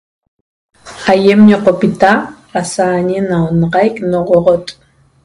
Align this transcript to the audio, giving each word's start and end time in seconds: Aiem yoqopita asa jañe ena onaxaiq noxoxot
Aiem 1.11 1.41
yoqopita 1.51 2.11
asa 2.59 2.83
jañe 2.93 3.13
ena 3.21 3.37
onaxaiq 3.49 3.95
noxoxot 4.11 4.65